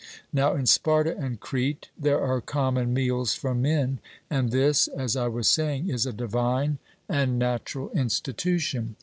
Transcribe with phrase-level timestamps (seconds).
[0.33, 3.99] Now in Sparta and Crete there are common meals for men,
[4.31, 8.95] and this, as I was saying, is a divine and natural institution.